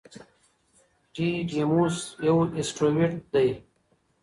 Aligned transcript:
ډیډیموس 1.13 1.97
یو 2.27 2.37
اسټروېډ 2.59 3.13
دی. 3.33 3.49